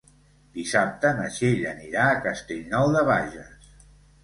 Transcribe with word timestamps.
Dissabte 0.53 1.11
na 1.19 1.27
Txell 1.35 1.61
anirà 1.73 2.07
a 2.15 2.17
Castellnou 2.25 2.93
de 2.99 3.07
Bages. 3.13 3.73